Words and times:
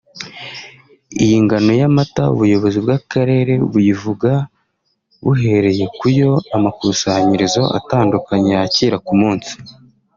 Iyi 1.23 1.37
ngano 1.43 1.71
y’amata 1.79 2.23
ubuyobozi 2.33 2.77
bw’Akarere 2.85 3.53
buyivuga 3.71 4.31
buhereye 5.23 5.85
ku 5.97 6.05
yo 6.19 6.31
amakusanyirizo 6.55 7.61
atandukanye 7.77 8.51
yakira 8.59 8.97
ku 9.07 9.13
munsi 9.21 9.53